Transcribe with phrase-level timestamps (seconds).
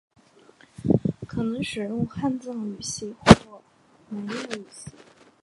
[1.27, 3.61] 可能使用汉藏语系或
[4.09, 4.89] 南亚语系。